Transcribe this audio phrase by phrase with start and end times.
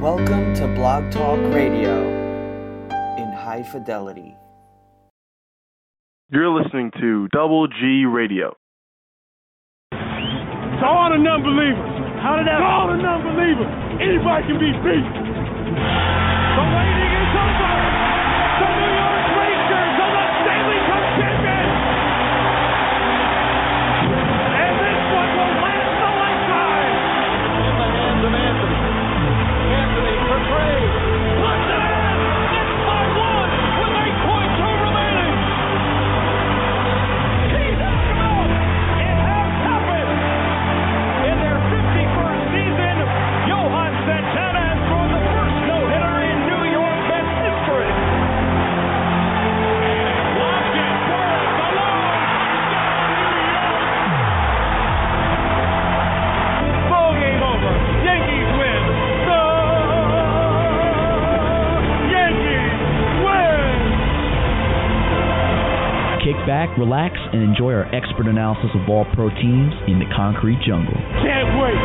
[0.00, 2.00] Welcome to Blog Talk Radio
[3.18, 4.34] in high fidelity.
[6.30, 8.56] You're listening to Double G Radio.
[9.92, 12.60] To all the non-believers, how did that?
[12.60, 13.68] To all the non-believers,
[14.00, 16.19] anybody can be beat.
[66.50, 70.94] Back, relax, and enjoy our expert analysis of all pro teams in the concrete jungle.
[71.22, 71.78] Can't wait.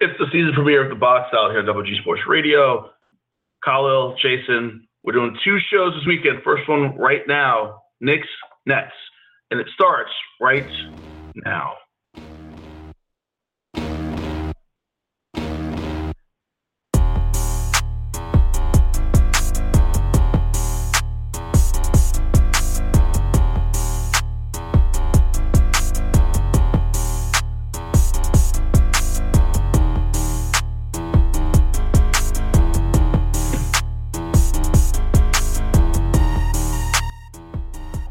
[0.00, 2.90] It's the season premiere of the box out here on Double G Sports Radio.
[3.66, 6.42] Kahlil, Jason, we're doing two shows this weekend.
[6.44, 8.28] First one right now, Knicks,
[8.66, 8.92] Nets.
[9.50, 10.10] And it starts
[10.42, 10.68] right
[11.36, 11.72] now.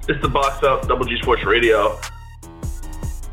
[0.10, 2.00] It's the box out, Double G Sports Radio.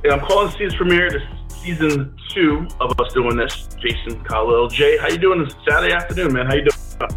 [0.03, 1.09] And I'm calling season premiere.
[1.09, 1.23] This
[1.63, 3.69] season two of us doing this.
[3.81, 6.47] Jason, Kahlil, Jay, how you doing this Saturday afternoon, man?
[6.47, 7.11] How you doing?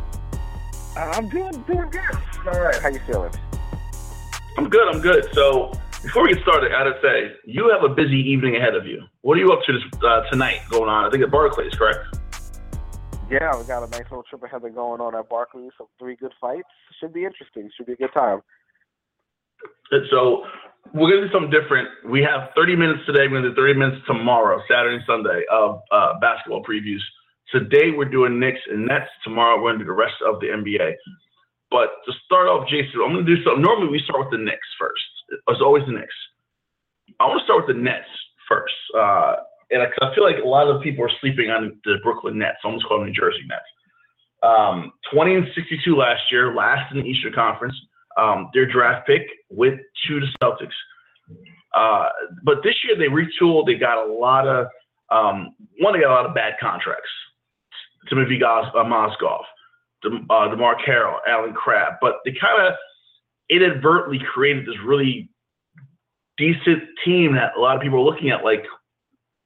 [0.96, 2.02] I'm doing doing good.
[2.46, 3.34] All right, how you feeling?
[4.60, 4.94] I'm good.
[4.94, 5.28] I'm good.
[5.34, 5.72] So
[6.04, 9.02] before we get started, I gotta say you have a busy evening ahead of you.
[9.22, 10.60] What are you up to this, uh, tonight?
[10.70, 11.06] Going on?
[11.06, 12.16] I think at Barclays, correct?
[13.32, 15.72] Yeah, we got a nice little trip ahead of going on at Barclays.
[15.80, 16.70] Some three good fights.
[17.00, 17.72] Should be interesting.
[17.76, 18.42] Should be a good time.
[19.92, 20.44] And so
[20.94, 21.88] we're gonna do something different.
[22.06, 23.28] We have 30 minutes today.
[23.28, 27.02] We're gonna do 30 minutes tomorrow, Saturday and Sunday, of uh, basketball previews.
[27.52, 29.10] Today we're doing Knicks and Nets.
[29.24, 30.96] Tomorrow we're gonna do the rest of the NBA.
[31.72, 33.62] But to start off, Jason, I'm gonna do something.
[33.62, 35.04] Normally we start with the Knicks first.
[35.48, 36.16] It's always the Knicks.
[37.20, 38.08] I want to start with the Nets
[38.48, 39.36] first, uh,
[39.72, 42.58] and I, I feel like a lot of people are sleeping on the Brooklyn Nets.
[42.64, 43.66] I almost call them New Jersey Nets.
[44.44, 47.74] Um, 20 and 62 last year, last in the Eastern Conference.
[48.18, 50.74] Um, their draft pick went to the Celtics.
[51.76, 52.10] Uh,
[52.44, 53.68] but this year they retooled.
[53.68, 54.68] They got a lot of
[55.12, 55.94] um, one.
[55.94, 57.10] They got a lot of bad contracts.
[58.10, 59.44] Timothy Gos- uh, Mozgov,
[60.02, 61.94] De- uh, DeMarre Carroll, Allen Crabbe.
[62.02, 62.74] But they kind of
[63.50, 65.30] inadvertently created this really
[66.38, 68.44] decent team that a lot of people are looking at.
[68.44, 68.64] Like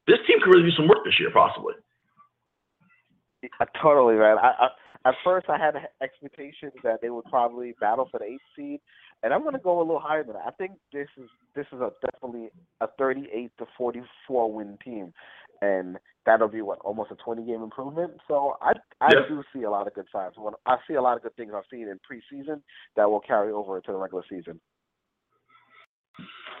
[0.06, 1.74] this team could really do some work this year, possibly.
[3.60, 4.16] I totally.
[4.20, 4.68] I, I
[5.04, 8.80] at first I had expectations that they would probably battle for the eighth seed,
[9.22, 10.46] and I'm going to go a little higher than that.
[10.46, 15.12] I think this is this is a definitely a 38 to 44 win team,
[15.60, 18.12] and that'll be what almost a 20 game improvement.
[18.28, 19.26] So I I Yeah.
[19.28, 20.34] do see a lot of good signs.
[20.36, 22.62] When I see a lot of good things I've seen in preseason
[22.96, 24.60] that will carry over into the regular season.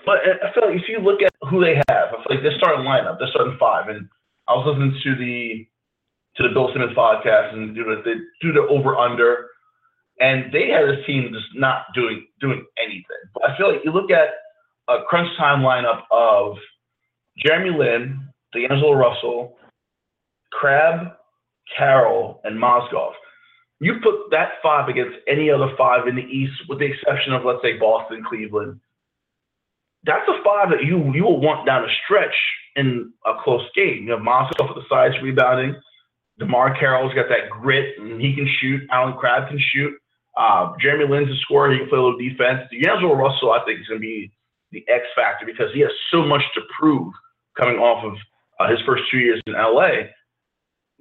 [0.04, 2.58] But I feel like if you look at who they have, I feel like they're
[2.58, 3.88] starting lineup, they're starting five.
[3.88, 4.08] And
[4.48, 5.66] I was listening to the
[6.36, 9.48] to the Bill Simmons podcast and do the do the over under,
[10.20, 13.04] and they had this team just not doing doing anything.
[13.34, 14.28] But I feel like you look at
[14.88, 16.56] a crunch time lineup of
[17.44, 19.56] Jeremy Lin, D'Angelo Russell,
[20.52, 21.12] Crabbe,
[21.76, 23.12] Carroll, and Mozgov.
[23.80, 27.44] You put that five against any other five in the East, with the exception of
[27.44, 28.80] let's say Boston, Cleveland
[30.04, 32.34] that's a five that you you will want down the stretch
[32.76, 34.04] in a close game.
[34.06, 35.76] You have Mozgov for the sides rebounding.
[36.42, 38.82] DeMarre Carroll's got that grit and he can shoot.
[38.90, 39.94] Allen Crabbe can shoot.
[40.36, 41.72] Uh, Jeremy Lin's a scorer.
[41.72, 42.68] He can play a little defense.
[42.70, 44.32] D'Angelo Russell, I think, is going to be
[44.72, 47.12] the X factor because he has so much to prove
[47.58, 48.14] coming off of
[48.58, 50.08] uh, his first two years in LA.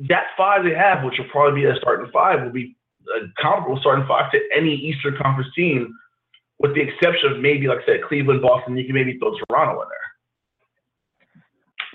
[0.09, 2.75] That five they have, which will probably be a starting five, will be
[3.15, 5.93] a comparable starting five to any Eastern Conference team
[6.61, 9.81] with the exception of maybe, like I said, Cleveland, Boston, you can maybe throw Toronto
[9.81, 10.07] in there.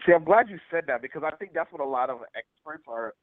[0.04, 2.84] See, I'm glad you said that because I think that's what a lot of experts
[2.88, 3.14] are.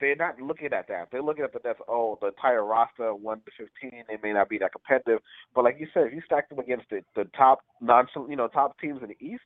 [0.00, 1.08] They're not looking at that.
[1.10, 1.80] They're looking at the Nets.
[1.88, 5.20] Oh, the entire roster, one to fifteen, they may not be that competitive.
[5.54, 8.48] But like you said, if you stack them against the the top non, you know,
[8.48, 9.42] top teams in the East,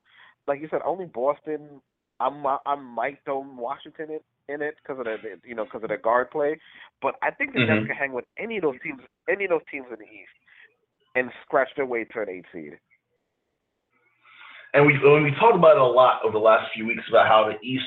[0.46, 1.80] like you said, only Boston,
[2.20, 5.88] I'm I'm might throw Washington in, in it because of the you know because of
[5.88, 6.58] the guard play,
[7.00, 7.68] but I think the Mhm.
[7.68, 10.32] Nets can hang with any of those teams, any of those teams in the East,
[11.14, 12.78] and scratch their way to an eight seed.
[14.74, 17.44] And we we talked about it a lot over the last few weeks about how
[17.44, 17.84] the East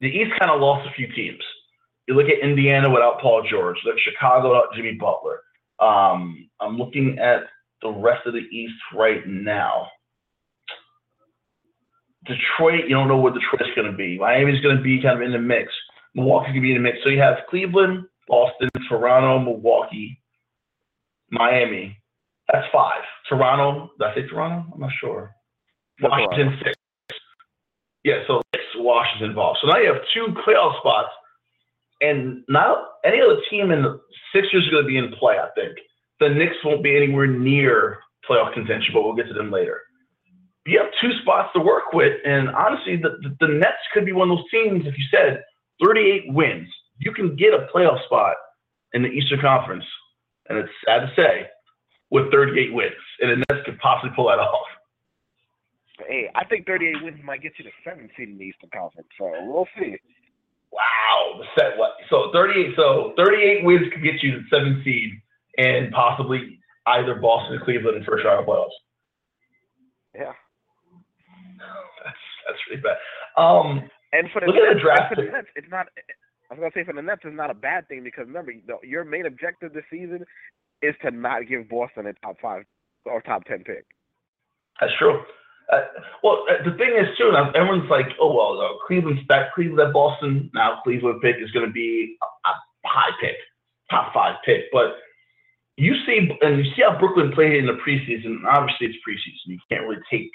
[0.00, 1.42] the East kind of lost a few teams.
[2.06, 5.40] You look at Indiana without Paul George, look at Chicago without Jimmy Butler.
[5.80, 7.42] Um, I'm looking at
[7.82, 9.88] the rest of the East right now.
[12.24, 14.18] Detroit, you don't know what Detroit's going to be.
[14.18, 15.72] Miami's going to be kind of in the mix.
[16.14, 16.98] Milwaukee's going to be in the mix.
[17.04, 20.20] So you have Cleveland, Boston, Toronto, Milwaukee,
[21.30, 21.96] Miami.
[22.52, 23.02] That's five.
[23.28, 24.72] Toronto, did I say Toronto?
[24.72, 25.34] I'm not sure.
[26.00, 26.74] Washington six.
[28.04, 29.58] Yeah, so six Washington involved.
[29.62, 31.08] So now you have two playoff spots,
[32.00, 34.00] and not any other team in the
[34.32, 35.36] Sixers is going to be in play.
[35.38, 35.78] I think
[36.20, 37.98] the Knicks won't be anywhere near
[38.28, 39.82] playoff contention, but we'll get to them later.
[40.66, 44.12] You have two spots to work with, and honestly, the, the, the Nets could be
[44.12, 44.84] one of those teams.
[44.84, 45.44] If you said
[45.84, 48.34] 38 wins, you can get a playoff spot
[48.92, 49.84] in the Eastern Conference,
[50.48, 51.46] and it's sad to say,
[52.10, 54.66] with 38 wins, and the Nets could possibly pull that off.
[56.08, 59.08] Hey, I think 38 wins might get you the seventh seed in the Eastern Conference,
[59.16, 59.96] so we'll see.
[61.38, 61.92] The set what?
[62.10, 62.74] So 38.
[62.76, 65.10] So 38 wins could get you the seventh seed
[65.58, 68.70] and possibly either Boston or Cleveland in first round of playoffs.
[70.14, 70.32] Yeah.
[72.04, 72.96] That's that's really bad.
[73.36, 75.30] Um, And for the Look at the draft for the.
[75.30, 75.86] Nets, it's not.
[76.50, 78.52] I was gonna say for the Nets, it's not a bad thing because remember,
[78.82, 80.24] your main objective this season
[80.82, 82.64] is to not give Boston a top five
[83.04, 83.84] or top ten pick.
[84.80, 85.22] that's true.
[85.72, 85.80] Uh,
[86.22, 89.80] well, uh, the thing is too, now everyone's like, oh well, uh, Cleveland's that Cleveland
[89.80, 90.50] at Boston.
[90.54, 92.52] Now Cleveland pick is going to be a, a
[92.84, 93.34] high pick,
[93.90, 94.64] top five pick.
[94.72, 94.94] But
[95.76, 98.44] you see, and you see how Brooklyn played in the preseason.
[98.48, 99.52] Obviously, it's preseason.
[99.52, 100.30] You can't really take,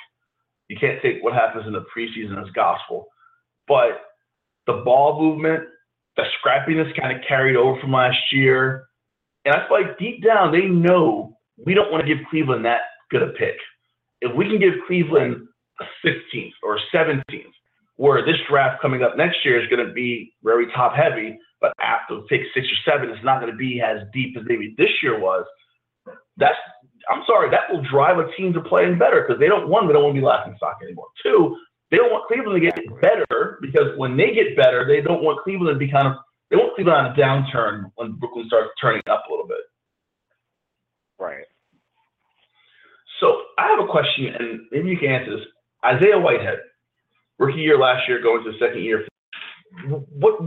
[0.68, 3.08] you can't take what happens in the preseason as gospel.
[3.68, 4.02] But
[4.68, 5.64] the ball movement,
[6.18, 8.86] the scrappiness kind of carried over from last year.
[9.46, 12.82] And I feel like deep down they know we don't want to give Cleveland that
[13.10, 13.56] good a pick.
[14.22, 15.48] If we can give Cleveland
[15.80, 17.52] a 16th or a 17th,
[17.98, 21.74] where this draft coming up next year is going to be very top heavy, but
[21.80, 24.90] after pick six or seven, it's not going to be as deep as maybe this
[25.04, 25.46] year was.
[26.38, 26.58] That's
[27.10, 29.94] I'm sorry, that will drive a team to playing better because they don't one, they
[29.94, 31.08] don't want to be laughing stock anymore.
[31.24, 31.58] Two,
[31.90, 35.44] they don't want Cleveland to get better because when they get better, they don't want
[35.44, 36.16] Cleveland to be kind of
[36.50, 39.62] they want Cleveland on a downturn when Brooklyn starts turning up a little bit.
[41.20, 41.46] Right.
[43.22, 45.46] So I have a question, and maybe you can answer this.
[45.86, 46.60] Isaiah Whitehead,
[47.38, 49.08] rookie year last year, going to the second year.
[49.88, 50.42] What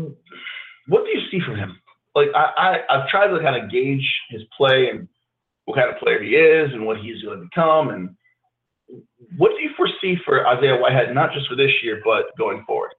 [0.88, 1.78] what do you see from him?
[2.14, 5.08] Like I, I I've tried to kind of gauge his play and
[5.64, 7.90] what kind of player he is and what he's going to become.
[7.90, 8.10] And
[9.38, 12.90] what do you foresee for Isaiah Whitehead, not just for this year, but going forward?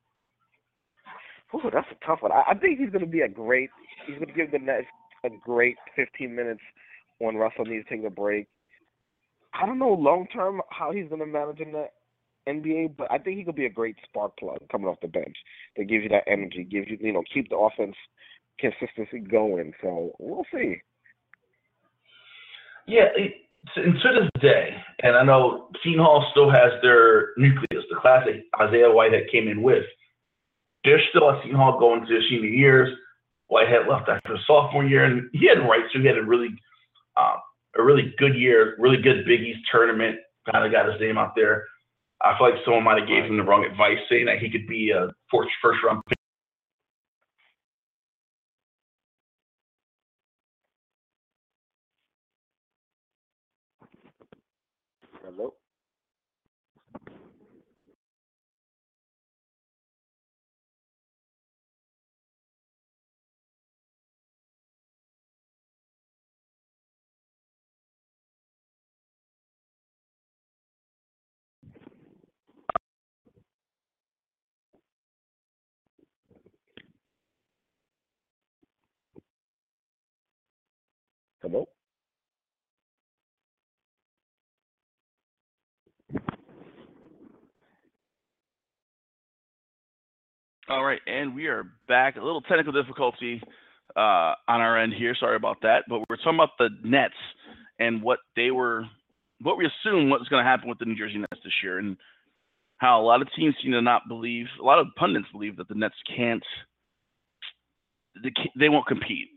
[1.53, 2.31] Ooh, that's a tough one.
[2.31, 3.69] I, I think he's going to be a great.
[4.07, 4.87] He's going to give the Nets
[5.23, 6.61] a great 15 minutes
[7.19, 8.47] when Russell needs to take a break.
[9.59, 11.87] I don't know long term how he's going to manage in the
[12.47, 15.35] NBA, but I think he could be a great spark plug coming off the bench
[15.77, 17.95] that gives you that energy, gives you you know keep the offense
[18.59, 19.73] consistency going.
[19.81, 20.81] So we'll see.
[22.87, 23.33] Yeah, it,
[23.75, 28.25] and to this day, and I know Seton Hall still has their nucleus, the class
[28.25, 29.83] that Isaiah Whitehead came in with.
[30.83, 32.95] They're still at Seton Hall going to their senior years.
[33.47, 35.89] Whitehead left after sophomore year, and he had rights.
[35.93, 36.49] So he had a really,
[37.17, 37.37] uh,
[37.77, 40.17] a really good year, really good Big East tournament.
[40.51, 41.65] Kind of got his name out there.
[42.21, 44.67] I feel like someone might have gave him the wrong advice, saying that he could
[44.67, 46.17] be a first first round pick.
[55.23, 55.53] Hello.
[81.45, 81.67] Hello.
[90.67, 92.15] All right, and we are back.
[92.15, 93.43] A little technical difficulty
[93.95, 95.15] uh, on our end here.
[95.19, 95.83] Sorry about that.
[95.87, 97.13] But we're talking about the Nets
[97.77, 98.85] and what they were,
[99.39, 101.95] what we assume what's going to happen with the New Jersey Nets this year, and
[102.77, 105.67] how a lot of teams seem to not believe, a lot of pundits believe that
[105.67, 106.43] the Nets can't,
[108.23, 109.27] they, can't, they won't compete.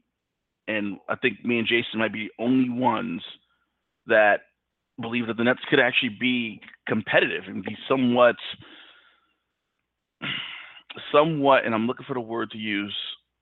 [0.69, 3.23] And I think me and Jason might be the only ones
[4.07, 4.43] that
[5.01, 8.37] believe that the Nets could actually be competitive and be somewhat
[11.13, 12.95] somewhat, and I'm looking for the word to use,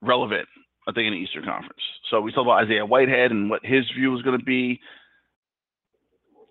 [0.02, 0.48] relevant.
[0.88, 1.80] I think in the Eastern Conference.
[2.10, 4.78] So we talked about Isaiah Whitehead and what his view was going to be.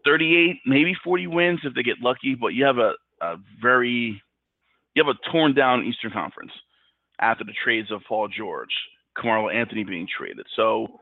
[0.03, 4.21] 38, maybe 40 wins if they get lucky, but you have a, a very
[4.93, 6.51] you have a torn down Eastern Conference
[7.19, 8.73] after the trades of Paul George,
[9.17, 10.45] Carmelo Anthony being traded.
[10.55, 10.99] So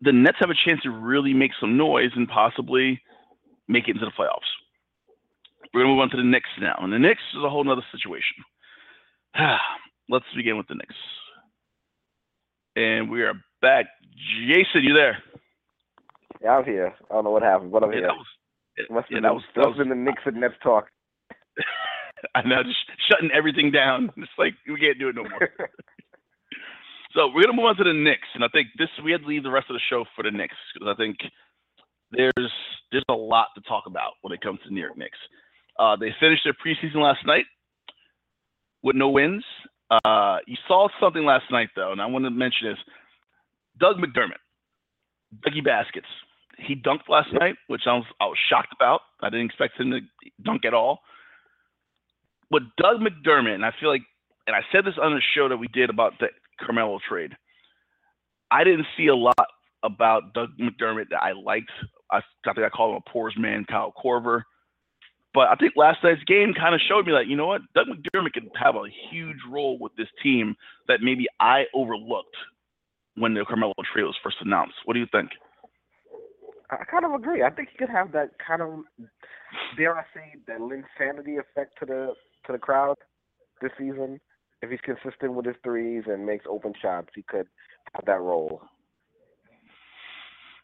[0.00, 3.00] the Nets have a chance to really make some noise and possibly
[3.68, 4.48] make it into the playoffs.
[5.72, 7.84] We're gonna move on to the Knicks now, and the Knicks is a whole nother
[7.92, 8.36] situation.
[10.08, 10.94] Let's begin with the Knicks.
[12.76, 13.86] And we are back.
[14.48, 15.18] Jason, you there?
[16.42, 16.94] Yeah, I'm here.
[17.10, 18.06] I don't know what happened, but I'm Yeah, here.
[18.08, 18.26] that was,
[18.78, 20.86] yeah, must yeah, have that was, that was been the Knicks and Nets talk.
[22.34, 24.10] I know, just shutting everything down.
[24.16, 25.48] It's like we can't do it no more.
[27.14, 29.26] so we're gonna move on to the Knicks, and I think this we had to
[29.26, 31.16] leave the rest of the show for the Knicks because I think
[32.10, 32.52] there's
[32.92, 35.18] there's a lot to talk about when it comes to New York Knicks.
[35.78, 37.44] Uh, they finished their preseason last night
[38.82, 39.44] with no wins.
[40.04, 42.78] Uh, you saw something last night though, and I want to mention this:
[43.78, 44.40] Doug McDermott,
[45.46, 46.06] Dougie Baskets.
[46.58, 49.00] He dunked last night, which I was I was shocked about.
[49.22, 50.00] I didn't expect him to
[50.42, 51.00] dunk at all
[52.50, 54.02] but Doug McDermott, and I feel like,
[54.46, 56.28] and I said this on the show that we did about the
[56.64, 57.32] Carmelo trade.
[58.50, 59.46] I didn't see a lot
[59.82, 61.70] about Doug McDermott that I liked.
[62.10, 64.42] I, I think I called him a poor's man, Kyle Korver.
[65.32, 67.86] But I think last night's game kind of showed me that, you know what, Doug
[67.86, 70.56] McDermott can have a huge role with this team
[70.88, 72.34] that maybe I overlooked
[73.14, 74.74] when the Carmelo trade was first announced.
[74.84, 75.30] What do you think?
[76.70, 77.42] I kind of agree.
[77.42, 78.80] I think he could have that kind of,
[79.76, 82.14] dare I say, that insanity effect to the
[82.46, 82.96] to the crowd
[83.60, 84.20] this season.
[84.62, 87.46] If he's consistent with his threes and makes open shots, he could
[87.94, 88.62] have that role.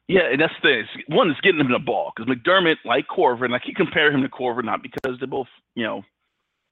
[0.08, 0.78] Yeah, and that's the thing.
[0.80, 4.14] It's- One is getting him the ball because McDermott, like Korver, and I keep comparing
[4.14, 6.04] him to Korver not because they're both, you know,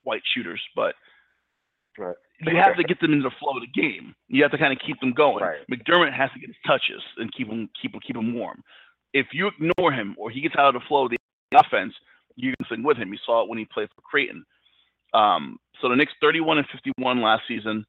[0.02, 0.94] white shooters, but
[1.98, 2.14] Right.
[2.40, 4.14] you have to get them into the flow of the game.
[4.28, 5.42] You have to kind of keep them going.
[5.44, 5.66] Right.
[5.68, 8.62] McDermott has to get his touches and keep him keep him keep him warm.
[9.12, 11.18] If you ignore him or he gets out of the flow of the
[11.54, 11.94] offense,
[12.36, 13.12] you can sing with him.
[13.12, 14.44] You saw it when he played for Creighton.
[15.12, 17.84] Um, so the Knicks 31 and 51 last season.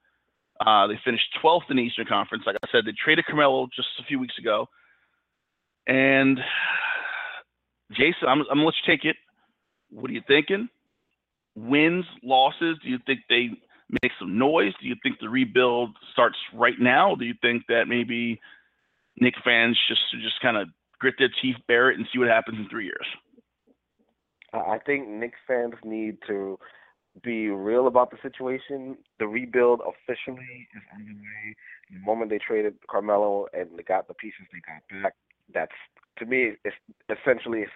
[0.66, 2.44] Uh, they finished 12th in the Eastern Conference.
[2.46, 4.68] Like I said, they traded Carmelo just a few weeks ago.
[5.88, 6.40] And
[7.92, 9.18] Jason, I'm, I'm gonna let you take it.
[9.90, 10.70] What are you thinking?
[11.56, 12.78] Wins, losses?
[12.82, 13.50] Do you think they
[14.02, 14.74] make some noise?
[14.82, 17.16] Do you think the rebuild starts right now?
[17.16, 18.40] Do you think that maybe
[19.20, 22.58] Nick fans just just kind of grit their teeth, bear it, and see what happens
[22.58, 23.06] in three years?
[24.54, 26.58] I I think Knicks fans need to
[27.24, 28.98] be real about the situation.
[29.20, 31.56] The rebuild officially is underway.
[31.92, 35.14] The moment they traded Carmelo and they got the pieces they got back,
[35.54, 35.72] that's
[36.20, 36.76] to me it's
[37.10, 37.68] essentially a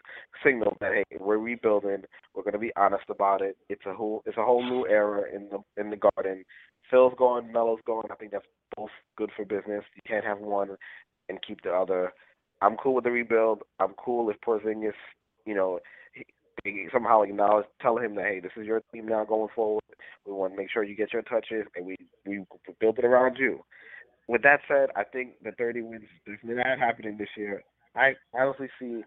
[0.43, 2.03] signal that hey, we're rebuilding.
[2.33, 3.57] We're going to be honest about it.
[3.69, 6.43] It's a whole it's a whole new era in the in the Garden.
[6.89, 8.07] Phil's going, Melo's going.
[8.11, 9.83] I think that's both good for business.
[9.95, 10.75] You can't have one
[11.27, 12.13] and keep the other.
[12.61, 13.61] I'm cool with the rebuild.
[13.79, 14.93] I'm cool if Porzingis,
[15.45, 15.79] you know,
[16.91, 19.83] somehow acknowledge, tell him that hey, this is your team now going forward.
[20.25, 22.43] We want to make sure you get your touches, and we we
[22.79, 23.63] build it around you.
[24.27, 27.63] With that said, I think the 30 wins is not happening this year.
[27.95, 29.01] I honestly see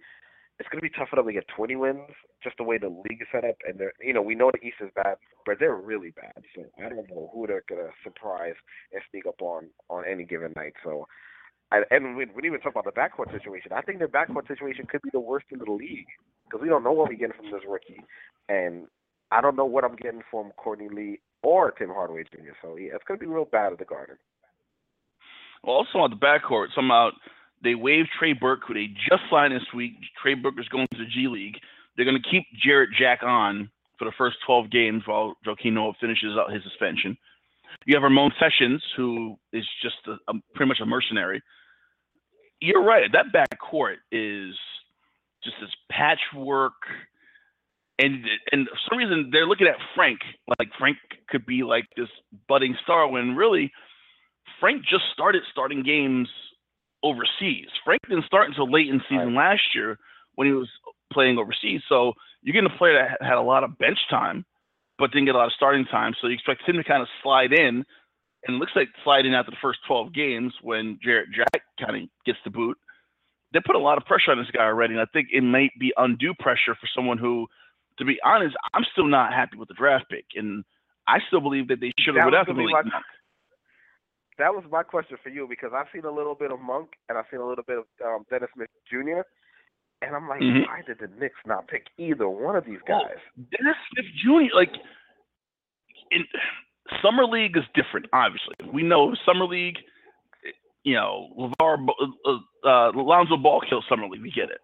[0.59, 2.11] it's going to be tough for them to get 20 wins,
[2.43, 3.57] just the way the league is set up.
[3.67, 5.17] And they're, you know, we know the East is bad,
[5.47, 6.43] but they're really bad.
[6.55, 8.55] So I don't know who they're going to surprise
[8.93, 10.75] and sneak up on on any given night.
[10.85, 11.07] So,
[11.91, 13.73] And we, we didn't even talk about the backcourt situation.
[13.73, 16.07] I think their backcourt situation could be the worst in the league
[16.45, 18.03] because we don't know what we're getting from this rookie,
[18.49, 18.87] and
[19.31, 22.53] I don't know what I'm getting from Courtney Lee or Tim Hardaway Jr.
[22.61, 24.17] So yeah, it's going to be real bad at the Garden.
[25.65, 27.11] Well, also on the backcourt, somehow
[27.63, 29.93] they waived Trey Burke, who they just signed this week.
[30.21, 31.57] Trey Burke is going to the G League.
[31.97, 35.93] They're going to keep Jarrett Jack on for the first 12 games while Joakim Noah
[36.01, 37.17] finishes out his suspension.
[37.87, 41.43] You have Ramon Sessions, who is just a, a, pretty much a mercenary.
[42.63, 43.11] You're right.
[43.13, 44.55] That backcourt is
[45.43, 46.75] just this patchwork.
[47.99, 50.21] And and for some reason they're looking at Frank
[50.59, 50.97] like Frank
[51.29, 52.09] could be like this
[52.49, 53.73] budding star when really
[54.61, 56.29] Frank just started starting games
[57.03, 57.69] overseas.
[57.85, 59.51] Frank didn't start until late in season Right.
[59.51, 59.99] last year
[60.37, 60.69] when he was
[61.13, 61.83] playing overseas.
[61.89, 64.45] So you're getting a player that had a lot of bench time,
[64.99, 66.15] but didn't get a lot of starting time.
[66.21, 67.85] So you expect him to kind of slide in,
[68.47, 72.03] and it looks like sliding in after the first 12 games when Jarrett Jack kind
[72.05, 72.77] of gets the boot.
[73.53, 75.71] They put a lot of pressure on this guy already, and I think it might
[75.79, 77.47] be undue pressure for someone who,
[77.99, 80.65] to be honest, I'm still not happy with the draft pick, and
[81.07, 83.05] I still believe that they should have went after Malik Monk.
[84.39, 87.19] That was my question for you because I've seen a little bit of Monk and
[87.19, 89.21] I've seen a little bit of um, Dennis Smith Jr.
[90.01, 90.67] And I'm like, Mhm.
[90.67, 93.19] why did the Knicks not pick either one of these Well, guys?
[93.51, 94.55] Dennis Smith Jr.
[94.57, 94.73] Like
[96.11, 96.25] in
[97.03, 98.07] summer league is different.
[98.13, 99.77] Obviously, we know summer league.
[100.85, 101.29] You know,
[101.61, 101.87] LaVar,
[102.27, 102.31] uh,
[102.69, 104.23] uh, Lonzo Ball killed summer league.
[104.23, 104.59] We get it.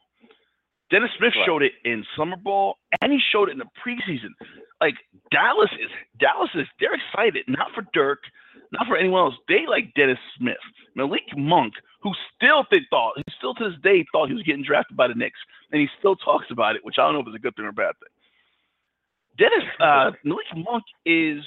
[0.91, 1.47] Dennis Smith Right.
[1.47, 4.31] showed it in summer ball, and he showed it in the preseason.
[4.81, 4.95] Like
[5.31, 8.21] Dallas is Dallas is they're excited, not for Dirk,
[8.73, 9.35] not for anyone else.
[9.49, 10.57] They like Dennis Smith,
[10.97, 14.65] Malik Monk, who still they thought, who still to this day thought he was getting
[14.65, 15.39] drafted by the Knicks,
[15.73, 17.67] and he still talks about it, which I don't know if it's a good thing
[17.67, 18.09] or a bad thing.
[19.39, 21.45] Dennis uh, Malik Monk is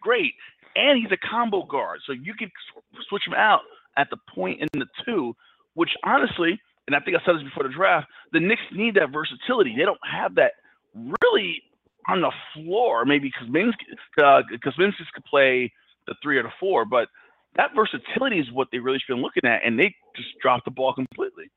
[0.00, 0.34] great,
[0.76, 2.50] and he's a combo guard, so you can
[3.08, 3.60] switch him out
[3.96, 5.34] at the point in the two,
[5.74, 9.10] which honestly, and I think I said this before the draft, the Knicks need that
[9.12, 9.74] versatility.
[9.76, 10.52] They don't have that
[10.94, 11.62] really
[12.08, 13.04] on the floor.
[13.04, 13.74] Maybe Kuzminskas,
[14.22, 15.72] uh, could play
[16.06, 17.08] the three or the four, but
[17.56, 20.70] that versatility is what they really should be looking at, and they just dropped the
[20.70, 21.50] ball completely.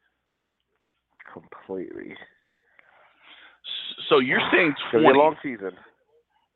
[1.31, 2.15] Completely.
[4.09, 5.07] So you're saying It's twenty?
[5.07, 5.71] a long season.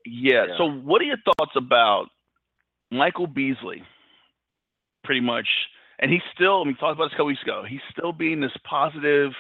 [0.06, 0.46] Yeah.
[0.50, 0.58] Yeah.
[0.58, 2.08] So what are your thoughts about
[2.92, 3.84] Michael Beasley?
[5.04, 5.48] Pretty much,
[6.00, 6.62] and he's still.
[6.62, 7.64] I mean, we talked about this a couple weeks ago.
[7.68, 9.34] He's still being this positive,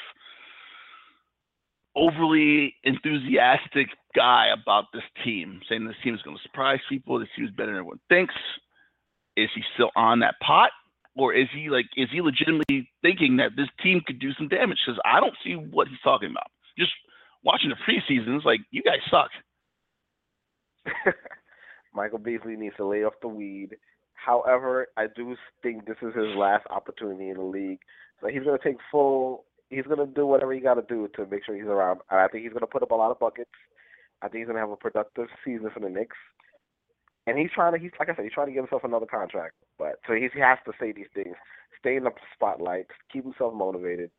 [1.96, 7.18] overly enthusiastic guy about this team, saying this team is going to surprise people.
[7.18, 8.36] This team is better than everyone thinks.
[9.36, 10.70] Is he still on that pot,
[11.18, 11.88] or is he like?
[11.98, 14.78] Is he legitimately thinking that this team could do some damage?
[14.86, 16.52] Because I don't see what he's talking about.
[16.78, 16.92] Just
[17.44, 19.32] watching the preseason, it's like you guys suck.
[21.94, 23.78] Michael Beasley needs to lay off the weed.
[24.14, 27.80] However, I do think this is his last opportunity in the league.
[28.22, 29.46] So he's going to take full.
[29.70, 32.00] He's going to do whatever he got to do to make sure he's around.
[32.10, 33.52] I think he's going to put up a lot of buckets.
[34.22, 36.18] I think he's going to have a productive season for the Knicks.
[37.28, 37.80] And he's trying to.
[37.80, 39.56] He's like I said, he's trying to give himself another contract.
[39.78, 41.36] But so he has to say these things,
[41.80, 44.12] stay in the spotlight, keep himself motivated.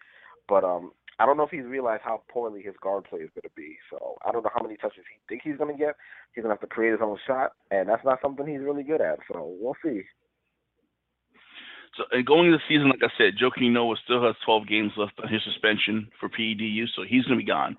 [0.48, 3.42] But um, I don't know if he's realized how poorly his guard play is going
[3.42, 3.76] to be.
[3.90, 5.96] So I don't know how many touches he thinks he's going to get.
[6.34, 8.82] He's going to have to create his own shot, and that's not something he's really
[8.82, 9.18] good at.
[9.32, 10.02] So we'll see.
[11.96, 14.92] So and going into the season, like I said, Joakim Noah still has 12 games
[14.96, 17.76] left on his suspension for PEDU, so he's going to be gone.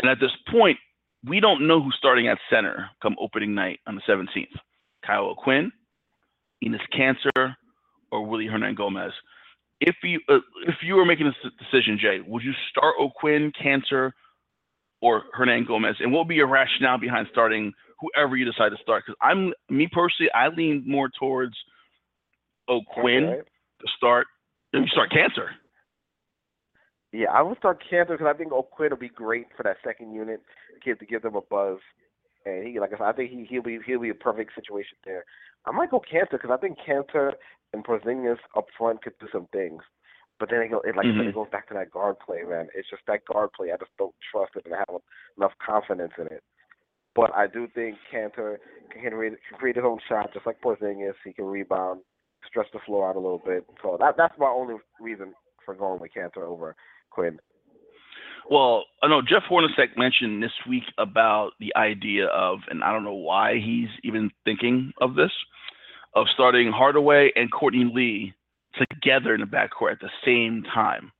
[0.00, 0.78] And at this point,
[1.26, 4.56] we don't know who's starting at center come opening night on the 17th.
[5.04, 5.70] Kyle O'Quinn,
[6.64, 7.56] Enes Kanter,
[8.10, 9.12] or Willy Hernangomez.
[9.80, 14.12] If you uh, if you were making this decision, Jay, would you start O'Quinn, Kanter,
[15.00, 15.94] or Hernangomez?
[16.00, 19.04] And what would be your rationale behind starting whoever you decide to start?
[19.06, 21.54] Because I'm me personally, I lean more towards
[22.68, 23.38] O'Quinn Right?
[23.38, 24.26] to start.
[24.72, 25.48] You start Kanter.
[27.12, 30.12] Yeah, I would start Kanter because I think O'Quinn will be great for that second
[30.12, 30.42] unit,
[30.84, 31.78] to give them a buzz.
[32.46, 34.96] And he, like I said, I think he he'll be he'll be a perfect situation
[35.04, 35.24] there.
[35.66, 37.32] I might go Kanter because I think Kanter
[37.72, 39.82] and Porzingis up front could do some things.
[40.38, 41.28] But then it, go, it like Mhm.
[41.28, 42.68] it goes back to that guard play, man.
[42.74, 43.72] It's just that guard play.
[43.72, 45.00] I just don't trust it and I have
[45.36, 46.42] enough confidence in it.
[47.14, 48.58] But I do think Kanter
[48.92, 51.14] can create, can create his own shot, just like Porzingis.
[51.24, 52.02] He can rebound,
[52.46, 53.64] stretch the floor out a little bit.
[53.82, 56.76] So that that's my only reason for going with Kanter over
[57.10, 57.40] Quinn.
[58.50, 63.04] Well, I know Jeff Hornacek mentioned this week about the idea of, and I don't
[63.04, 65.32] know why he's even thinking of this,
[66.14, 68.32] of starting Hardaway and Courtney Lee
[68.76, 71.12] together in the backcourt at the same time.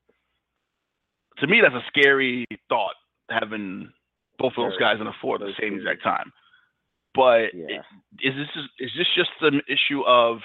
[1.38, 2.94] To me, that's a scary thought,
[3.30, 3.92] having
[4.38, 6.32] both of those guys on the floor at the same exact time.
[7.14, 7.82] But Yeah.
[8.20, 10.40] is this is this just an issue of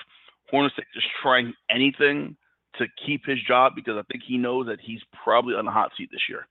[0.51, 2.35] Hornacek just trying anything
[2.77, 5.91] to keep his job because I think he knows that he's probably on the hot
[5.95, 6.47] seat this year.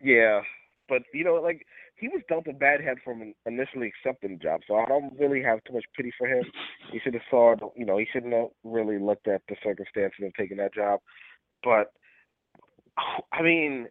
[0.00, 0.40] Yeah,
[0.88, 4.60] but you know, like he was dealt a bad hand from initially accepting the job,
[4.66, 6.44] so I don't really have too much pity for him.
[6.92, 10.32] He should have saw, you know, he shouldn't have really looked at the circumstances of
[10.34, 11.00] taking that job.
[11.62, 11.92] But
[13.32, 13.88] I mean,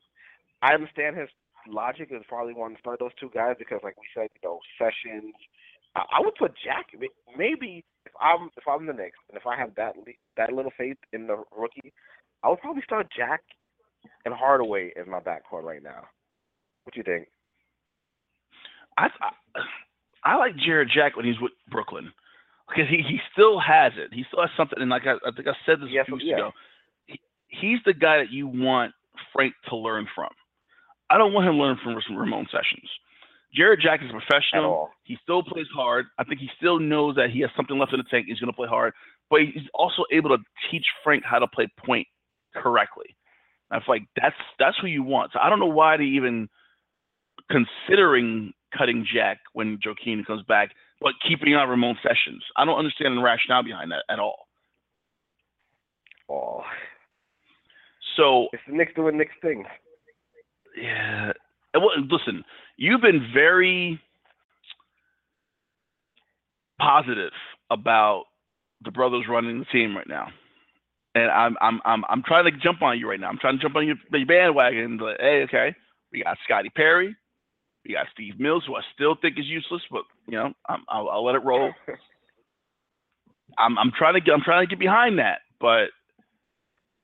[0.62, 1.30] I understand his
[1.68, 4.60] logic is probably wanting to start those two guys because, like we said, you know,
[4.78, 5.34] Sessions.
[5.96, 6.88] I, I would put Jack.
[7.38, 9.96] Maybe if I'm if I'm the Knicks and if I have that
[10.38, 11.94] that little faith in the rookie,
[12.44, 13.42] I would probably start Jack
[14.26, 16.04] and Hardaway as my backcourt right now.
[16.84, 17.28] What do you think?
[18.98, 19.62] I, I
[20.24, 22.12] I like Jarrett Jack when he's with Brooklyn
[22.68, 24.14] because he, he still has it.
[24.14, 24.80] He still has something.
[24.82, 26.36] And like I, I think I said this Yes, a few weeks yeah.
[26.36, 26.52] ago,
[27.06, 28.94] he, he's the guy that you want
[29.34, 30.30] Frank to learn from.
[31.10, 32.90] I don't want him to learn from Ramon Sessions.
[33.54, 34.90] Jarrett Jack is a professional.
[35.04, 36.08] He still plays hard.
[36.20, 38.26] I think he still knows that he has something left in the tank.
[38.28, 38.94] He's going to play hard,
[39.30, 42.06] but he's also able to teach Frank how to play point
[42.54, 43.16] correctly.
[43.72, 45.32] I feel like that's that's who you want.
[45.34, 46.50] So I don't know why they even
[47.50, 52.44] considering cutting Jack when Joakim comes back, but keeping on Ramon Sessions.
[52.56, 54.48] I don't understand the rationale behind that at all.
[56.30, 56.62] Oh,
[58.18, 59.66] So it's the Knicks doing Knicks things.
[60.76, 61.32] yeah,
[61.74, 62.44] and well, listen,
[62.76, 64.00] you've been very
[66.80, 67.32] positive
[67.72, 68.26] about
[68.84, 70.28] the brothers running the team right now.
[71.18, 73.30] And I'm I'm I'm I'm trying to jump on you right now.
[73.30, 74.98] I'm trying to jump on your, your bandwagon.
[74.98, 75.76] Like, hey, okay,
[76.12, 77.16] we got Scotty Perry,
[77.84, 81.10] we got Steve Mills, who I still think is useless, but you know, I'm, I'll,
[81.10, 81.72] I'll let it roll.
[83.58, 85.88] I'm I'm trying to get I'm trying to get behind that, but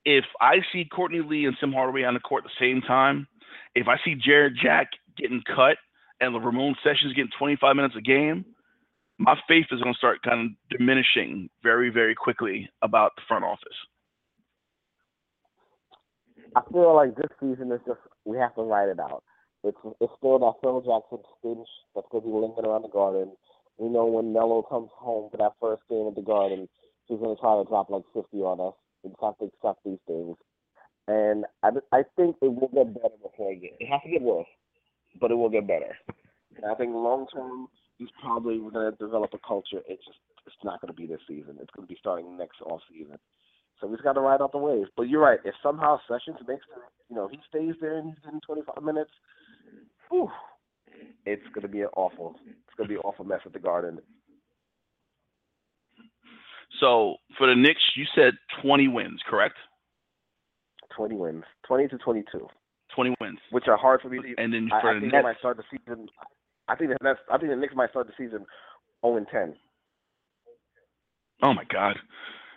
[0.06, 3.28] if I see Courtney Lee and Tim Hardaway on the court at the same time,
[3.74, 5.78] if I see Jarrett Jack getting cut
[6.22, 8.46] and Ramon Sessions getting 25 minutes a game,
[9.18, 13.44] my faith is going to start kind of diminishing very, very quickly about the front
[13.46, 13.74] office.
[16.56, 19.24] I feel like this season is just we have to ride it out.
[19.64, 23.32] It's it's still that Phil Jackson stench that's to be lingering around the Garden.
[23.78, 26.68] We know when Melo comes home for that first game at the Garden,
[27.08, 28.78] he's going to try to drop like 50 on us.
[29.04, 30.38] We just have to accept these things.
[31.08, 33.76] And I, I think it will get better before it gets.
[33.80, 34.48] It has to get worse,
[35.20, 35.98] but it will get better.
[36.56, 39.82] And I think long term, he's probably going to develop a culture.
[39.88, 41.58] It's just it's not going to be this season.
[41.60, 43.18] It's going to be starting next off season.
[43.84, 44.90] So we just got to ride out the waves.
[44.96, 45.40] But you're right.
[45.44, 49.12] If somehow Sessions makes, the, you know, he stays there and he's getting 25 minutes,
[50.10, 50.30] whew,
[51.26, 52.36] it's going to be an awful.
[52.48, 54.00] It's going to be an awful mess at the Garden.
[56.80, 59.56] So for the Knicks, you said 20 wins, correct?
[60.96, 62.48] 20 wins, 20 to 22.
[62.96, 64.34] 20 wins, which are hard for me to.
[64.38, 66.08] And then I, I think Nets, they might start the season.
[66.70, 67.20] I think that's.
[67.30, 68.46] I think the Knicks might start the season
[69.06, 69.56] 0 and 10.
[71.42, 71.98] oh my God,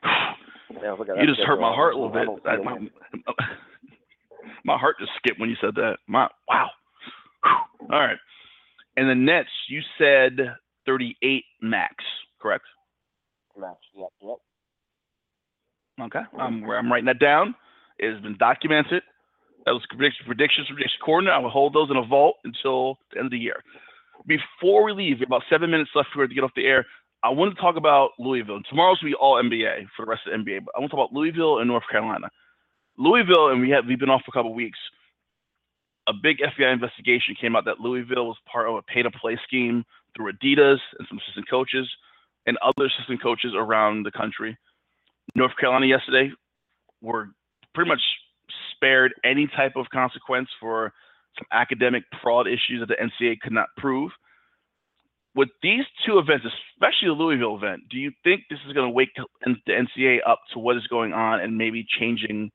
[0.71, 2.27] Yeah, you just hurt my heart a little bit.
[2.27, 2.79] feel my,
[4.65, 5.99] my heart just skipped when you said that.
[6.07, 6.71] My wow.
[7.93, 8.19] All right,
[8.97, 10.55] and the Nets, you said
[10.87, 11.95] 38 max,
[12.41, 12.65] correct?
[13.59, 13.77] Match.
[13.97, 14.09] Yep.
[14.23, 14.37] Yep.
[16.03, 17.55] Okay, I'm, I'm writing that down.
[17.99, 19.03] It has been documented.
[19.65, 21.35] That was predictions, predictions, prediction coordinator.
[21.35, 23.63] I will hold those in a vault until the end of the year.
[24.27, 26.87] Before we leave, about seven minutes left for to get off the air.
[27.27, 28.61] I want to talk about Louisville.
[28.71, 30.97] Tomorrow's will be all NBA for the rest of the NBA, but I want to
[30.97, 32.29] talk about Louisville and North Carolina.
[32.99, 34.79] Louisville, and we have we've been off for a couple of weeks.
[36.07, 39.85] A big FBI investigation came out that Louisville was part of a pay-to-play scheme
[40.15, 41.89] through Adidas and some assistant coaches
[42.47, 44.57] and other assistant coaches around the country.
[45.35, 46.31] North Carolina yesterday
[47.03, 47.31] were
[47.75, 48.03] pretty much
[48.71, 50.93] spared any type of consequence for
[51.37, 54.13] some academic fraud issues that the NCAA could not prove.
[55.37, 58.93] With these two events, especially the Louisville event, do you think this is going to
[58.93, 59.27] wake the
[59.69, 62.51] NCAA up to what is going on and maybe changing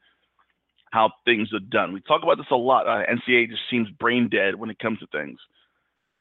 [0.92, 1.94] how things are done?
[1.94, 2.88] We talk about this a lot.
[2.88, 5.38] Uh, NCAA just seems brain dead when it comes to things.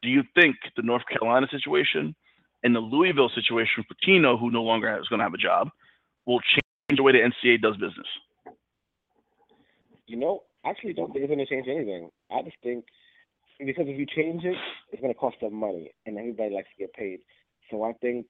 [0.02, 2.14] Do you think the North Carolina situation
[2.62, 5.70] and the Louisville situation for Tino, who no longer is going to have a job,
[6.26, 8.06] will change the way the NCAA does business?
[10.06, 12.10] You know, I actually don't think it's going to change anything.
[12.30, 12.84] I just think
[13.64, 14.56] because if you change it,
[14.92, 17.20] it's going to cost them money, and everybody likes to get paid.
[17.70, 18.26] So I think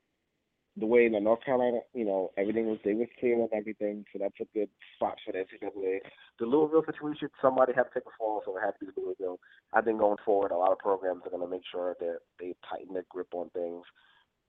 [0.76, 4.04] the way in the North Carolina, you know, everything was they was clear on everything,
[4.12, 5.98] so that's a good spot for the NCAA.
[6.38, 9.40] The Louisville situation, somebody had to take a fall, so it had to be Louisville.
[9.72, 12.54] I think going forward, a lot of programs are going to make sure that they
[12.68, 13.84] tighten their grip on things,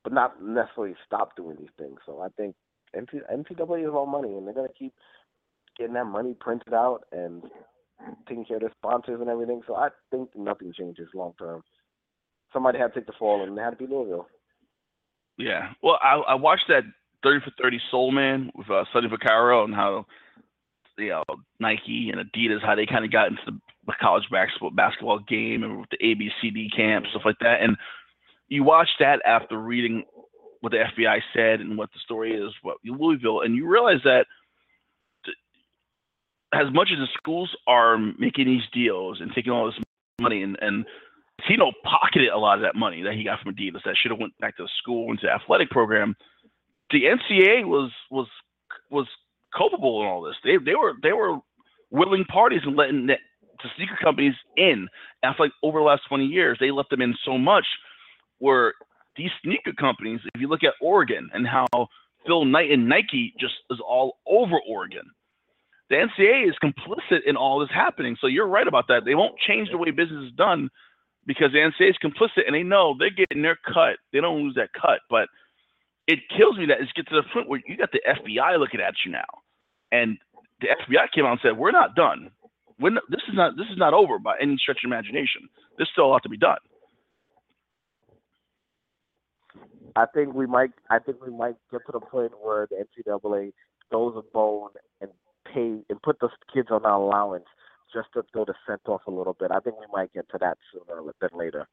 [0.04, 2.00] but not necessarily stop doing these things.
[2.06, 2.56] So I think
[2.96, 4.94] NC- NCAA is all money, and they're going to keep
[5.78, 7.44] getting that money printed out and
[8.28, 9.62] taking care of their sponsors and everything.
[9.68, 11.64] So I think nothing changes long term.
[12.54, 14.28] Somebody had to take the fall, and it had to be Louisville.
[15.38, 15.70] Yeah.
[15.82, 16.84] Well, I, I watched that
[17.24, 20.06] 30 for 30 Soul Man with uh, Sonny Vaccaro and how,
[20.98, 21.24] you know,
[21.60, 23.60] Nike and Adidas, how they kind of got into the,
[24.00, 27.62] college basketball, basketball game and with the ABCD camp, stuff like that.
[27.62, 27.76] And
[28.48, 30.06] you watch that after reading
[30.62, 34.28] what the FBI said and what the story is, what Louisville, and you realize that
[34.28, 34.28] th-
[36.54, 39.82] as much as the schools are making these deals and taking all this
[40.20, 40.86] money and, and
[41.48, 44.20] Tino pocketed a lot of that money that he got from Adidas that should have
[44.20, 46.16] went back to school into the athletic program.
[46.92, 48.28] The NCAA was was
[48.90, 49.08] was
[49.56, 50.36] culpable in all this.
[50.44, 51.40] They they were they were
[51.90, 53.16] willing parties and letting the,
[53.64, 54.88] the sneaker companies in.
[55.24, 57.66] And I feel like over the last 20 years, they let them in so much
[58.40, 58.74] where
[59.18, 61.68] these sneaker companies, if you look at Oregon and how
[62.26, 65.04] Phil Knight and Nike just is all over Oregon.
[65.91, 68.15] The NCAA is complicit in all this happening.
[68.21, 69.01] So you're right about that.
[69.04, 70.69] They won't change the way business is done
[71.25, 73.97] because the NCAA is complicit and they know they're getting their cut.
[74.13, 75.01] They don't lose that cut.
[75.10, 75.27] But
[76.08, 78.80] it kills me that it's get to the point where you got the FBI looking
[78.80, 79.27] at you now.
[79.91, 80.17] And
[80.62, 82.32] the FBI came out and said, We're not done.
[82.80, 85.49] We're not, this is not this is not over by any stretch of imagination.
[85.75, 86.58] There's still a lot to be done.
[89.97, 90.71] I think we might.
[90.89, 93.51] I think we might get to the point where the NCAA
[93.91, 94.69] goes a bone
[95.01, 95.12] and
[95.54, 97.46] pay and put those kids on an allowance
[97.94, 99.52] just to throw the scent off a little bit.
[99.52, 101.68] I think we might get to that sooner than later.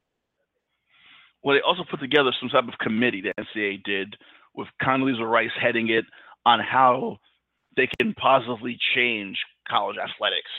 [1.43, 4.17] well, they also put together some type of committee the NCAA did
[4.55, 6.05] with Condoleezza Rice heading it
[6.45, 7.19] on how
[7.77, 9.38] they can positively change
[9.69, 10.51] college athletics.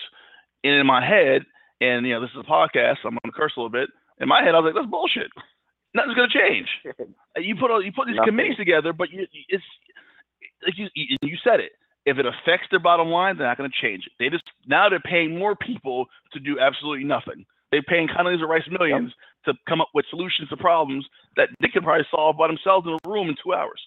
[0.63, 1.41] And in my head,
[1.81, 3.89] and you know, this is a podcast, so I'm gonna curse a little bit.
[4.19, 5.27] In my head, I was like, that's bullshit.
[5.93, 6.67] Nothing's gonna change.
[7.37, 8.31] You put all, you put these Nothing.
[8.33, 9.63] committees together, but you, it's
[10.65, 11.71] like you, you you said it.
[12.09, 14.13] If it affects their bottom line, they're not going to change it.
[14.17, 17.45] They just now they're paying more people to do absolutely nothing.
[17.71, 19.13] They're paying Condoleezza Rice millions
[19.45, 21.05] to come up with solutions to problems
[21.37, 23.79] that they can probably solve by themselves in a room in two hours.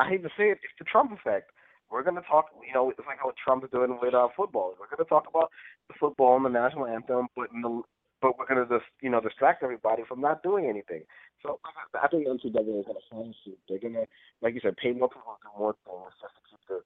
[0.00, 1.50] I hate to say it, it's the Trump effect.
[1.90, 4.74] We're going to talk, you know, it's like how Trump is doing with uh, football.
[4.78, 5.50] We're going to talk about
[5.88, 7.82] the football and the national anthem, but in the
[8.20, 11.02] but we're going to just, you know, distract everybody from not doing anything.
[11.42, 11.60] So
[11.94, 13.58] I think the NCAA is going to follow suit.
[13.68, 14.06] They're going to,
[14.42, 16.80] like you said, pay more people to do more things just to keep the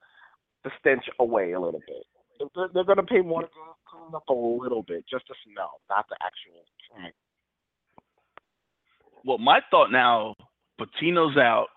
[0.64, 2.07] the stench away a little bit.
[2.55, 3.49] They're, they're going to pay more to
[3.90, 6.62] clean up a little bit, just to smell, not the actual.
[6.97, 7.12] Right.
[9.25, 10.35] Well, my thought now,
[10.81, 11.68] Pitino's out.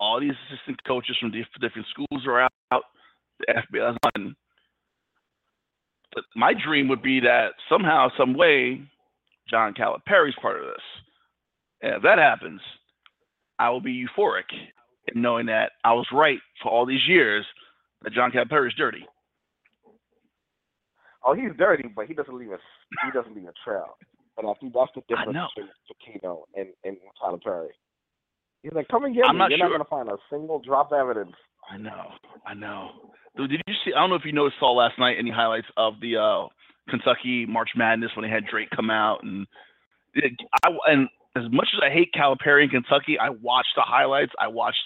[0.00, 2.82] All these assistant coaches from diff- different schools are out.
[3.40, 4.34] The FBI's on.
[6.14, 8.80] But my dream would be that somehow, some way,
[9.50, 10.82] John Calipari's part of this.
[11.82, 12.60] And if that happens,
[13.58, 14.44] I will be euphoric
[15.12, 17.44] in knowing that I was right for all these years
[18.02, 19.04] that John Calipari is dirty.
[21.24, 22.58] Oh, he's dirty, but he doesn't leave a
[23.04, 23.96] he doesn't leave a trail.
[24.36, 27.68] And I think that's the difference between Pitino and and Tyler Perry.
[28.62, 29.38] He's like, come and get I'm me.
[29.38, 31.34] not You're sure- not gonna find a single drop of evidence.
[31.70, 32.10] I know,
[32.46, 32.90] I know.
[33.36, 33.92] Dude, did you see?
[33.92, 36.46] I don't know if you noticed saw last night any highlights of the uh,
[36.88, 39.46] Kentucky March Madness when they had Drake come out and
[40.14, 44.32] it, I and as much as I hate Calipari in Kentucky, I watched the highlights.
[44.38, 44.78] I watched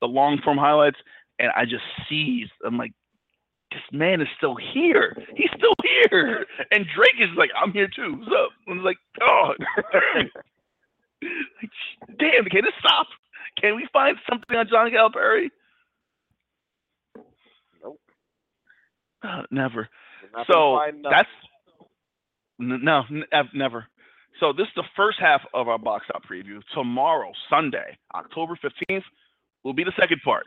[0.00, 0.96] the long form highlights,
[1.38, 2.52] and I just seized.
[2.64, 2.92] I'm like,
[3.70, 5.16] this man is still here.
[5.36, 6.46] He's still here.
[6.70, 8.14] And Drake is like, I'm here too.
[8.18, 8.50] What's up?
[8.68, 9.52] I was like, oh,
[12.18, 13.06] damn, can this stop?
[13.60, 15.50] Can we find something on John Calipari?
[19.22, 19.88] Uh, never.
[20.46, 21.16] So gonna find nothing.
[21.16, 21.28] that's
[22.60, 23.86] n- no, n- never.
[24.38, 26.60] So this is the first half of our box out preview.
[26.74, 29.04] Tomorrow, Sunday, October fifteenth,
[29.64, 30.44] will be the second part.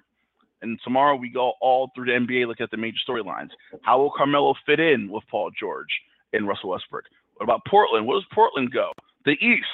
[0.62, 3.50] And tomorrow we go all through the NBA, look at the major storylines.
[3.82, 5.90] How will Carmelo fit in with Paul George
[6.32, 7.04] and Russell Westbrook?
[7.36, 8.08] What about Portland?
[8.08, 8.92] Where does Portland go?
[9.26, 9.68] The East.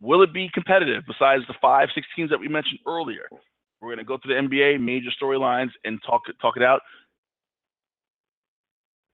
[0.00, 3.28] Will it be competitive besides the five, six teams that we mentioned earlier?
[3.80, 6.80] We're going to go through the NBA major storylines and talk talk it out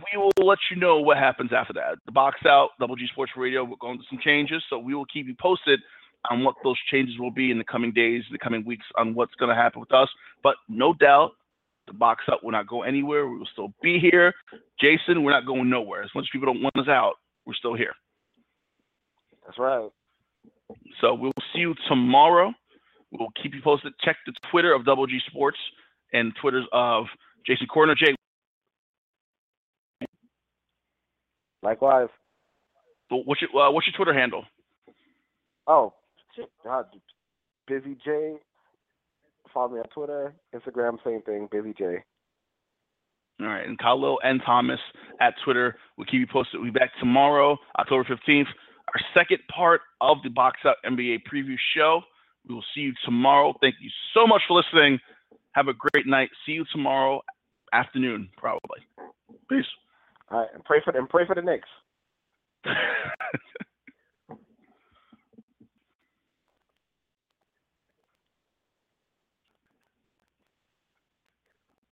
[0.00, 1.98] we will let you know what happens after that.
[2.06, 5.06] The box out, Double G Sports Radio, we're going through some changes, so we will
[5.06, 5.80] keep you posted
[6.30, 9.14] on what those changes will be in the coming days, in the coming weeks, on
[9.14, 10.08] what's going to happen with us.
[10.42, 11.32] But no doubt,
[11.86, 13.28] the box out will not go anywhere.
[13.28, 14.34] We will still be here.
[14.80, 16.02] Jason, we're not going nowhere.
[16.02, 17.14] As much as people don't want us out,
[17.46, 17.92] we're still here.
[19.46, 19.88] That's right.
[21.00, 22.52] So we'll see you tomorrow.
[23.12, 23.92] We'll keep you posted.
[24.04, 25.58] Check the Twitter of Double G Sports
[26.12, 27.06] and Twitters of
[27.46, 27.94] Jason Corner.
[27.94, 28.16] Jay,
[31.62, 32.08] Likewise.
[33.10, 34.44] what's your uh, what's your Twitter handle?
[35.66, 35.94] Oh,
[36.34, 36.46] shit.
[36.64, 36.86] God,
[37.66, 38.36] Busy J.
[39.52, 42.04] Follow me on Twitter, Instagram, same thing, Busy J.
[43.40, 44.80] All right, and Kahlil and Thomas
[45.20, 45.76] at Twitter.
[45.96, 46.60] We'll keep you posted.
[46.60, 48.46] We'll be back tomorrow, October 15th,
[48.88, 52.00] our second part of the Box Out NBA preview show.
[52.48, 53.54] We will see you tomorrow.
[53.60, 55.00] Thank you so much for listening.
[55.52, 56.30] Have a great night.
[56.44, 57.20] See you tomorrow
[57.72, 58.80] afternoon, probably.
[59.50, 59.64] Peace.
[60.30, 61.68] All right, and pray for the, and pray for the Knicks.